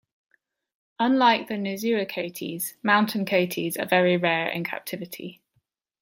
Unlike 0.97 1.47
the 1.47 1.53
"Nasua" 1.53 2.09
coatis, 2.09 2.73
mountain 2.81 3.23
coatis 3.23 3.77
are 3.77 3.85
very 3.85 4.17
rare 4.17 4.49
in 4.49 4.63
captivity. 4.63 5.43